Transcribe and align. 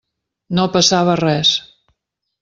No 0.59 0.63
passava 0.75 1.15
res. 1.21 1.51